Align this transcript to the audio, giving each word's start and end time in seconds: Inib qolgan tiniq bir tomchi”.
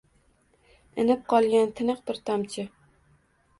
Inib 1.03 1.21
qolgan 1.35 1.71
tiniq 1.81 2.03
bir 2.11 2.21
tomchi”. 2.33 2.69